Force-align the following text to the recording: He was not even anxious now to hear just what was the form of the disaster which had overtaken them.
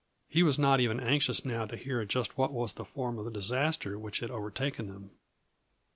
He 0.27 0.41
was 0.41 0.57
not 0.57 0.79
even 0.79 0.99
anxious 0.99 1.45
now 1.45 1.67
to 1.67 1.77
hear 1.77 2.03
just 2.05 2.35
what 2.35 2.51
was 2.51 2.73
the 2.73 2.85
form 2.85 3.19
of 3.19 3.25
the 3.25 3.29
disaster 3.29 3.99
which 3.99 4.21
had 4.21 4.31
overtaken 4.31 4.87
them. 4.87 5.11